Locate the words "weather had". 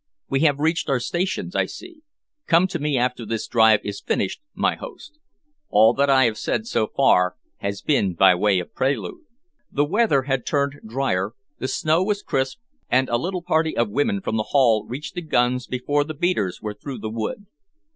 9.85-10.43